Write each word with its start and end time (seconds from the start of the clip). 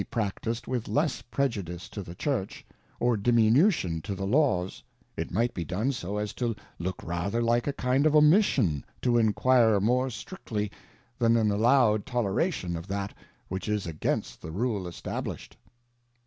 practis'd 0.09 0.65
with 0.65 0.87
less 0.87 1.21
prejudice 1.21 1.87
to 1.87 2.01
the^ehurcK^ 2.01 2.63
or 2.99 3.15
diminutiaiLla 3.15 4.01
tlie 4.01 4.15
iiawsj 4.31 4.81
it 5.15 5.29
might 5.29 5.53
be 5.53 5.63
done 5.63 5.91
so 5.91 6.17
as 6.17 6.33
to 6.33 6.55
loOtr 6.79 7.07
rather 7.07 7.39
like 7.39 7.67
a 7.67 7.73
kind 7.73 8.07
Omission 8.07 8.83
to 9.03 9.19
enquire 9.19 9.79
more 9.79 10.07
strictly^ 10.07 10.71
than 11.19 11.37
an 11.37 11.51
allow'd 11.51 12.07
Toleration 12.07 12.75
of 12.75 12.87
that 12.87 13.13
which 13.47 13.69
is 13.69 13.85
against 13.85 14.41
the 14.41 14.49
Rule 14.49 14.87
established. 14.87 15.55